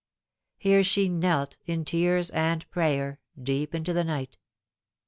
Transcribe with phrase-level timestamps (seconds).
[0.57, 4.39] Here she knelt, in tears and prayer, deep into the night.